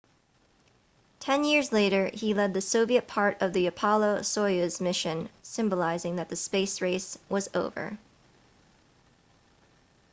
ten 1.19 1.43
years 1.43 1.71
later 1.71 2.09
he 2.11 2.33
led 2.33 2.55
the 2.55 2.59
soviet 2.59 3.05
part 3.07 3.39
of 3.39 3.53
the 3.53 3.67
apollo-soyuz 3.67 4.81
mission 4.81 5.29
symbolizing 5.43 6.15
that 6.15 6.27
the 6.27 6.35
space 6.35 6.81
race 6.81 7.19
was 7.29 7.47
over 7.53 7.99